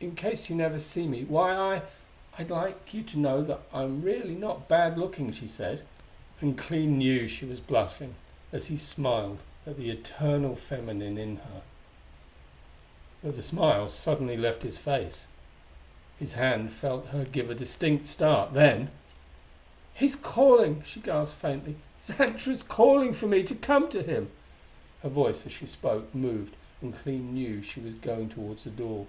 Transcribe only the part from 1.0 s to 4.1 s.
me why, I I'd like you to know that I'm